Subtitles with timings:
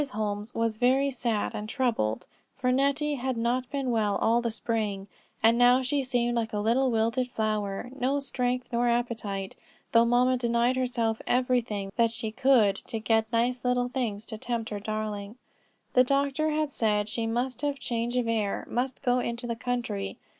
[0.13, 5.07] Holmes was very sad and troubled, for Nettie had not been well all the spring,
[5.43, 9.55] and now she seemed like a little wilted flower; no strength, nor appetite,
[9.91, 14.71] though mamma denied herself everything that she could to get nice little things to tempt
[14.71, 15.35] her darling.
[15.93, 20.17] The doctor had said she must have change of air, must go into the country.